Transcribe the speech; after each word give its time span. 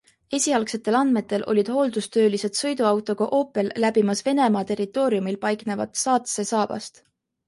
Esialgsetel 0.35 0.95
andmetel 0.99 1.43
olid 1.51 1.67
hooldustöölised 1.73 2.55
sõiduautoga 2.59 3.27
Opel 3.39 3.69
läbimas 3.83 4.23
Venemaa 4.29 4.63
territooriumil 4.71 5.37
paiknevat 5.45 6.01
Saatse 6.05 6.47
saabast. 6.53 7.03